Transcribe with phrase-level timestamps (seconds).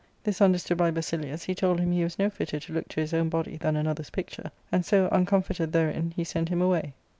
[0.23, 3.13] This understood by Basilius, he told him he was no fitter to look to his
[3.13, 6.95] own body than another's picture; and so, uncomforted therein, he sent him away.